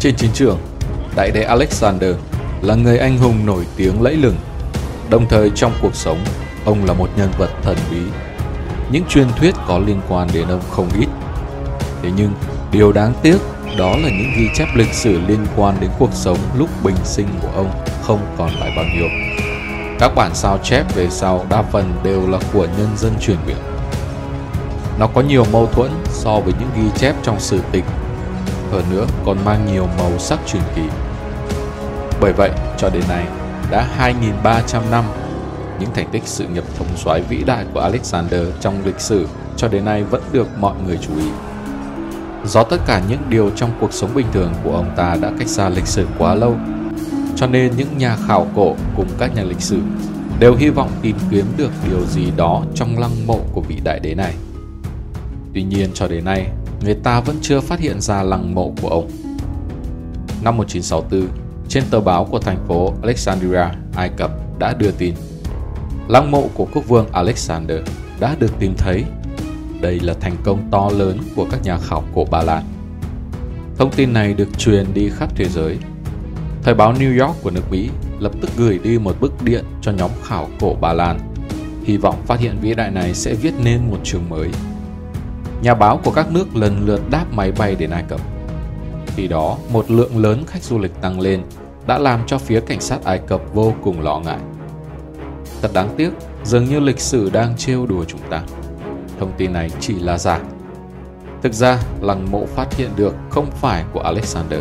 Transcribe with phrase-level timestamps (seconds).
[0.00, 0.58] Trên chiến trường,
[1.16, 2.14] đại đế Alexander
[2.62, 4.36] là người anh hùng nổi tiếng lẫy lừng.
[5.10, 6.18] Đồng thời trong cuộc sống,
[6.64, 8.00] ông là một nhân vật thần bí.
[8.92, 11.06] Những truyền thuyết có liên quan đến ông không ít.
[12.02, 12.32] Thế nhưng,
[12.72, 13.36] điều đáng tiếc
[13.78, 17.28] đó là những ghi chép lịch sử liên quan đến cuộc sống lúc bình sinh
[17.42, 17.70] của ông
[18.02, 19.08] không còn lại bao nhiêu.
[19.98, 23.62] Các bản sao chép về sau đa phần đều là của nhân dân truyền miệng.
[24.98, 27.84] Nó có nhiều mâu thuẫn so với những ghi chép trong sử tịch,
[28.70, 30.82] hơn nữa còn mang nhiều màu sắc truyền kỳ.
[32.20, 33.26] Bởi vậy, cho đến nay,
[33.70, 33.88] đã
[34.42, 35.04] 2.300 năm,
[35.80, 39.68] những thành tích sự nghiệp thống soái vĩ đại của Alexander trong lịch sử cho
[39.68, 41.30] đến nay vẫn được mọi người chú ý.
[42.44, 45.48] Do tất cả những điều trong cuộc sống bình thường của ông ta đã cách
[45.48, 46.56] xa lịch sử quá lâu,
[47.36, 49.80] cho nên những nhà khảo cổ cùng các nhà lịch sử
[50.38, 54.00] đều hy vọng tìm kiếm được điều gì đó trong lăng mộ của vị đại
[54.00, 54.34] đế này.
[55.54, 56.46] Tuy nhiên cho đến nay,
[56.84, 59.10] người ta vẫn chưa phát hiện ra lăng mộ của ông.
[60.42, 61.28] Năm 1964,
[61.68, 63.64] trên tờ báo của thành phố Alexandria,
[63.96, 65.14] Ai Cập đã đưa tin
[66.10, 67.78] lăng mộ của quốc vương Alexander
[68.20, 69.04] đã được tìm thấy.
[69.80, 72.64] Đây là thành công to lớn của các nhà khảo cổ Ba Lan.
[73.78, 75.78] Thông tin này được truyền đi khắp thế giới.
[76.62, 79.92] Thời báo New York của nước Mỹ lập tức gửi đi một bức điện cho
[79.92, 81.18] nhóm khảo cổ Ba Lan,
[81.84, 84.48] hy vọng phát hiện vĩ đại này sẽ viết nên một trường mới.
[85.62, 88.20] Nhà báo của các nước lần lượt đáp máy bay đến Ai Cập.
[89.06, 91.42] Khi đó, một lượng lớn khách du lịch tăng lên
[91.86, 94.38] đã làm cho phía cảnh sát Ai Cập vô cùng lo ngại.
[95.62, 96.10] Thật đáng tiếc,
[96.44, 98.42] dường như lịch sử đang trêu đùa chúng ta.
[99.20, 100.40] Thông tin này chỉ là giả.
[101.42, 104.60] Thực ra, lăng mộ phát hiện được không phải của Alexander.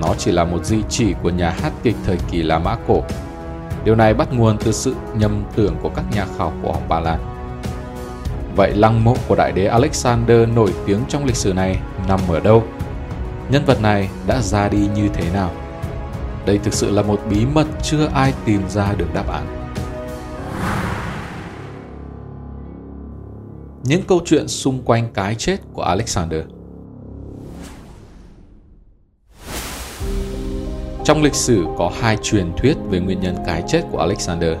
[0.00, 3.02] Nó chỉ là một di chỉ của nhà hát kịch thời kỳ La Mã cổ.
[3.84, 7.00] Điều này bắt nguồn từ sự nhầm tưởng của các nhà khảo cổ học Ba
[7.00, 7.31] Lan.
[8.56, 12.40] Vậy lăng mộ của đại đế Alexander nổi tiếng trong lịch sử này nằm ở
[12.40, 12.62] đâu?
[13.50, 15.50] Nhân vật này đã ra đi như thế nào?
[16.46, 19.46] Đây thực sự là một bí mật chưa ai tìm ra được đáp án.
[23.84, 26.40] Những câu chuyện xung quanh cái chết của Alexander
[31.04, 34.56] Trong lịch sử có hai truyền thuyết về nguyên nhân cái chết của Alexander.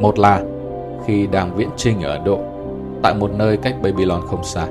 [0.00, 0.42] Một là
[1.06, 2.53] khi đang viễn trinh ở Ấn Độ,
[3.04, 4.66] tại một nơi cách Babylon không xa,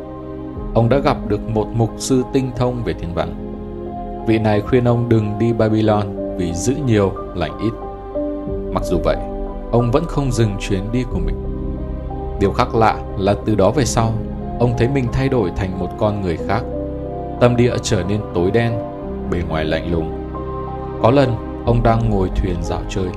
[0.74, 3.30] ông đã gặp được một mục sư tinh thông về thiên văn.
[4.28, 7.72] Vị này khuyên ông đừng đi Babylon vì giữ nhiều lành ít.
[8.74, 9.18] Mặc dù vậy,
[9.72, 11.36] ông vẫn không dừng chuyến đi của mình.
[12.40, 14.14] Điều khác lạ là từ đó về sau,
[14.60, 16.62] ông thấy mình thay đổi thành một con người khác.
[17.40, 18.74] Tâm địa trở nên tối đen,
[19.32, 20.12] bề ngoài lạnh lùng.
[21.04, 23.08] Có lần, ông đang ngồi thuyền dạo chơi.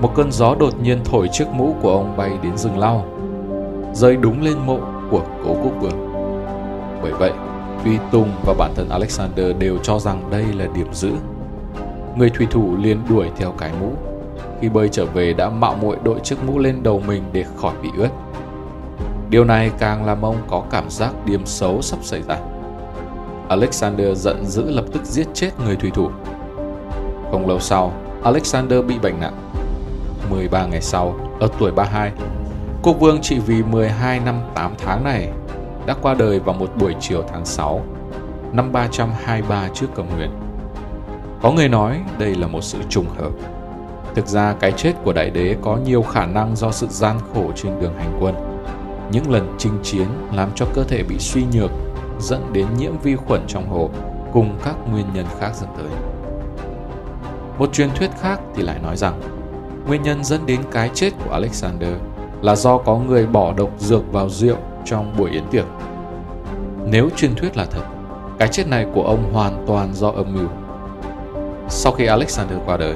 [0.00, 3.04] Một cơn gió đột nhiên thổi chiếc mũ của ông bay đến rừng lau,
[3.96, 4.78] rơi đúng lên mộ
[5.10, 6.12] của cố quốc vương.
[7.02, 7.32] Bởi vậy,
[7.84, 11.12] Tuy Tùng và bản thân Alexander đều cho rằng đây là điểm giữ
[12.16, 13.92] người thủy thủ liền đuổi theo cái mũ.
[14.60, 17.74] Khi bơi trở về đã mạo muội đội chiếc mũ lên đầu mình để khỏi
[17.82, 18.08] bị ướt.
[19.30, 22.38] Điều này càng làm ông có cảm giác điểm xấu sắp xảy ra.
[23.48, 26.10] Alexander giận dữ lập tức giết chết người thủy thủ.
[27.30, 27.92] Không lâu sau,
[28.22, 29.50] Alexander bị bệnh nặng.
[30.30, 32.12] 13 ngày sau, ở tuổi 32,
[32.86, 35.28] quốc vương trị vì 12 năm 8 tháng này
[35.86, 37.82] đã qua đời vào một buổi chiều tháng 6
[38.52, 40.30] năm 323 trước công nguyên.
[41.42, 43.30] Có người nói đây là một sự trùng hợp.
[44.14, 47.52] Thực ra cái chết của đại đế có nhiều khả năng do sự gian khổ
[47.56, 48.34] trên đường hành quân.
[49.10, 51.70] Những lần chinh chiến làm cho cơ thể bị suy nhược,
[52.20, 53.90] dẫn đến nhiễm vi khuẩn trong hồ
[54.32, 55.90] cùng các nguyên nhân khác dẫn tới.
[57.58, 59.20] Một truyền thuyết khác thì lại nói rằng
[59.86, 61.92] nguyên nhân dẫn đến cái chết của Alexander
[62.46, 65.64] là do có người bỏ độc dược vào rượu trong buổi yến tiệc.
[66.84, 67.82] Nếu truyền thuyết là thật,
[68.38, 70.48] cái chết này của ông hoàn toàn do âm mưu.
[71.68, 72.94] Sau khi Alexander qua đời,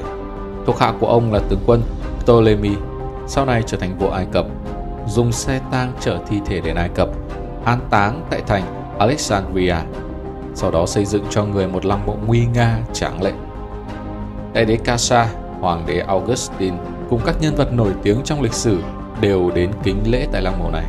[0.66, 1.82] thuộc hạ của ông là tướng quân
[2.18, 2.70] Ptolemy,
[3.26, 4.46] sau này trở thành vua Ai Cập,
[5.06, 7.08] dùng xe tang chở thi thể đến Ai Cập,
[7.64, 8.62] an táng tại thành
[8.98, 9.76] Alexandria,
[10.54, 13.32] sau đó xây dựng cho người một lăng mộ nguy nga tráng lệ.
[14.54, 15.28] Đại đế Casa,
[15.60, 16.76] hoàng đế Augustine
[17.10, 18.78] cùng các nhân vật nổi tiếng trong lịch sử
[19.20, 20.84] đều đến kính lễ tại lăng mộ này.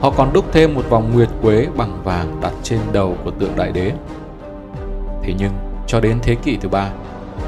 [0.00, 3.56] Họ còn đúc thêm một vòng nguyệt quế bằng vàng đặt trên đầu của tượng
[3.56, 3.92] đại đế.
[5.22, 5.52] Thế nhưng,
[5.86, 6.90] cho đến thế kỷ thứ ba,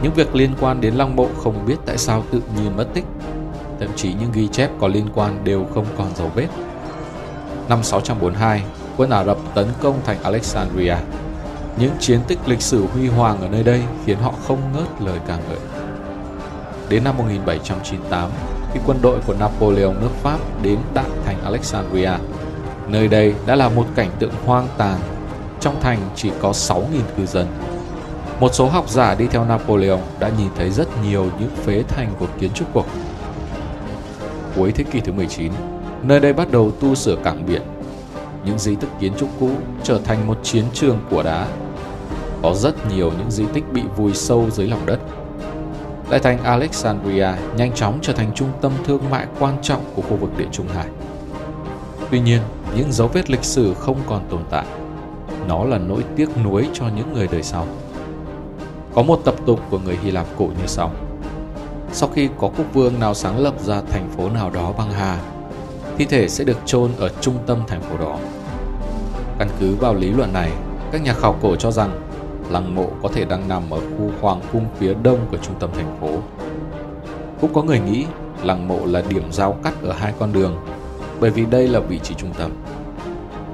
[0.02, 3.04] những việc liên quan đến lăng mộ không biết tại sao tự nhiên mất tích.
[3.80, 6.48] Thậm chí những ghi chép có liên quan đều không còn dấu vết.
[7.68, 8.62] Năm 642,
[8.96, 10.94] quân Ả Rập tấn công thành Alexandria.
[11.78, 15.18] Những chiến tích lịch sử huy hoàng ở nơi đây khiến họ không ngớt lời
[15.26, 15.58] ca ngợi.
[16.88, 18.30] Đến năm 1798,
[18.78, 22.10] khi quân đội của Napoleon nước Pháp đến đại thành Alexandria,
[22.88, 24.98] nơi đây đã là một cảnh tượng hoang tàn
[25.60, 26.82] trong thành chỉ có 6.000
[27.16, 27.46] cư dân.
[28.40, 32.12] Một số học giả đi theo Napoleon đã nhìn thấy rất nhiều những phế thành
[32.18, 32.84] của kiến trúc cổ.
[34.56, 35.52] Cuối thế kỷ thứ 19,
[36.02, 37.62] nơi đây bắt đầu tu sửa cảng biển.
[38.44, 39.50] Những di tích kiến trúc cũ
[39.82, 41.46] trở thành một chiến trường của đá.
[42.42, 44.98] Có rất nhiều những di tích bị vùi sâu dưới lòng đất.
[46.10, 50.16] Đại thành Alexandria nhanh chóng trở thành trung tâm thương mại quan trọng của khu
[50.16, 50.86] vực Địa Trung Hải.
[52.10, 52.40] Tuy nhiên,
[52.76, 54.66] những dấu vết lịch sử không còn tồn tại.
[55.48, 57.66] Nó là nỗi tiếc nuối cho những người đời sau.
[58.94, 60.90] Có một tập tục của người Hy Lạp cổ như sau.
[61.92, 65.18] Sau khi có quốc vương nào sáng lập ra thành phố nào đó băng hà,
[65.98, 68.18] thi thể sẽ được chôn ở trung tâm thành phố đó.
[69.38, 70.50] Căn cứ vào lý luận này,
[70.92, 72.07] các nhà khảo cổ cho rằng
[72.50, 75.70] lăng mộ có thể đang nằm ở khu hoàng cung phía đông của trung tâm
[75.76, 76.08] thành phố.
[77.40, 78.06] Cũng có người nghĩ
[78.42, 80.56] lăng mộ là điểm giao cắt ở hai con đường,
[81.20, 82.50] bởi vì đây là vị trí trung tâm.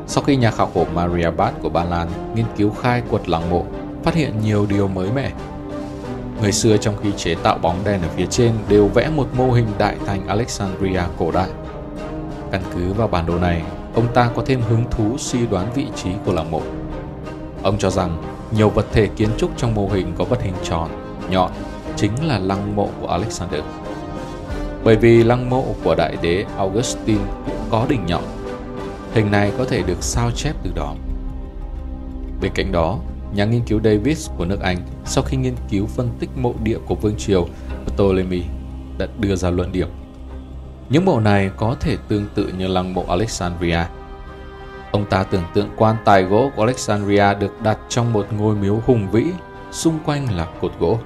[0.06, 3.50] Sau khi nhà khảo cổ Maria Bart của Ba Lan nghiên cứu khai quật lăng
[3.50, 3.64] mộ,
[4.02, 5.30] phát hiện nhiều điều mới mẻ.
[6.42, 9.52] Người xưa trong khi chế tạo bóng đèn ở phía trên đều vẽ một mô
[9.52, 11.48] hình đại thành Alexandria cổ đại.
[12.50, 13.62] Căn cứ vào bản đồ này,
[13.94, 16.62] ông ta có thêm hứng thú suy đoán vị trí của lăng mộ.
[17.62, 20.90] Ông cho rằng nhiều vật thể kiến trúc trong mô hình có vật hình tròn,
[21.30, 21.50] nhọn,
[21.96, 23.60] chính là lăng mộ của Alexander.
[24.84, 28.22] Bởi vì lăng mộ của đại đế Augustine cũng có đỉnh nhọn,
[29.14, 30.94] hình này có thể được sao chép từ đó.
[32.40, 32.98] Bên cạnh đó,
[33.34, 36.78] nhà nghiên cứu Davis của nước Anh sau khi nghiên cứu phân tích mộ địa
[36.86, 37.48] của vương triều
[37.86, 38.42] Ptolemy
[38.98, 39.88] đã đưa ra luận điểm.
[40.90, 43.78] Những mộ này có thể tương tự như lăng mộ Alexandria.
[44.94, 48.82] Ông ta tưởng tượng quan tài gỗ của Alexandria được đặt trong một ngôi miếu
[48.86, 49.24] hùng vĩ,
[49.70, 50.98] xung quanh là cột gỗ.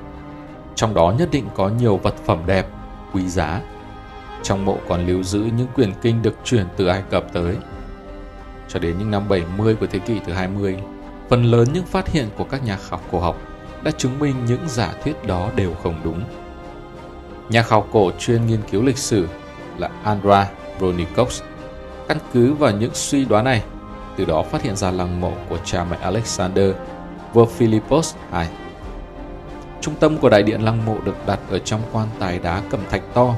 [0.75, 2.67] Trong đó nhất định có nhiều vật phẩm đẹp,
[3.13, 3.61] quý giá.
[4.43, 7.57] Trong mộ còn lưu giữ những quyển kinh được chuyển từ Ai Cập tới.
[8.69, 10.77] Cho đến những năm 70 của thế kỷ thứ 20,
[11.29, 13.37] phần lớn những phát hiện của các nhà khảo cổ học
[13.83, 16.21] đã chứng minh những giả thuyết đó đều không đúng.
[17.49, 19.29] Nhà khảo cổ chuyên nghiên cứu lịch sử
[19.79, 21.43] là Andra Bronikovs
[22.09, 23.63] căn cứ vào những suy đoán này,
[24.19, 26.75] từ đó phát hiện ra lăng mộ của cha mẹ Alexander,
[27.33, 28.47] vua Philippos II.
[29.81, 32.81] Trung tâm của đại điện lăng mộ được đặt ở trong quan tài đá cẩm
[32.91, 33.35] thạch to,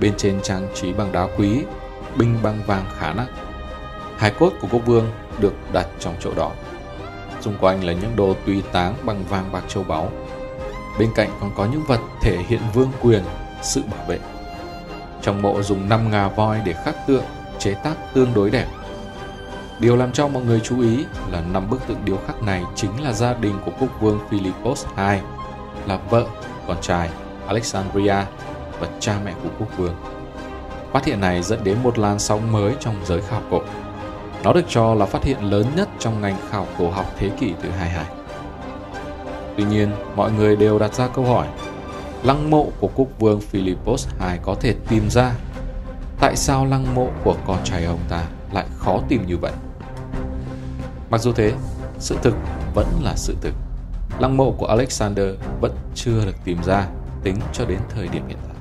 [0.00, 1.62] bên trên trang trí bằng đá quý,
[2.16, 3.26] binh bằng vàng khá nặng.
[4.16, 5.10] Hài cốt của quốc vương
[5.40, 6.52] được đặt trong chỗ đó.
[7.40, 10.08] Xung quanh là những đồ tùy táng bằng vàng bạc châu báu.
[10.98, 13.22] Bên cạnh còn có những vật thể hiện vương quyền,
[13.62, 14.18] sự bảo vệ.
[15.22, 17.24] Trong mộ dùng 5 ngà voi để khắc tượng,
[17.58, 18.66] chế tác tương đối đẹp.
[19.82, 23.02] Điều làm cho mọi người chú ý là năm bức tượng điêu khắc này chính
[23.02, 25.18] là gia đình của quốc vương Philippos II,
[25.86, 26.26] là vợ,
[26.66, 27.10] con trai
[27.46, 28.16] Alexandria
[28.80, 29.94] và cha mẹ của quốc vương.
[30.92, 33.62] Phát hiện này dẫn đến một làn sóng mới trong giới khảo cổ.
[34.44, 37.52] Nó được cho là phát hiện lớn nhất trong ngành khảo cổ học thế kỷ
[37.62, 38.04] thứ 22.
[39.56, 41.46] Tuy nhiên, mọi người đều đặt ra câu hỏi
[42.22, 45.32] lăng mộ của quốc vương Philippos II có thể tìm ra
[46.20, 49.52] tại sao lăng mộ của con trai ông ta lại khó tìm như vậy.
[51.12, 51.52] Mặc dù thế,
[51.98, 52.34] sự thực
[52.74, 53.54] vẫn là sự thực.
[54.18, 55.26] Lăng mộ của Alexander
[55.60, 56.86] vẫn chưa được tìm ra
[57.22, 58.51] tính cho đến thời điểm hiện tại.